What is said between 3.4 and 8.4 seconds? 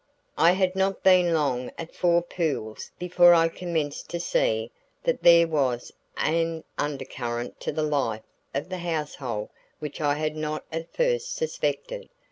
commenced to see that there was an undercurrent to the life